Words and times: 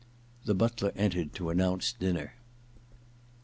* 0.25 0.45
The 0.45 0.55
butler 0.55 0.91
entered 0.95 1.35
to 1.35 1.51
announce 1.51 1.93
dinner. 1.93 2.33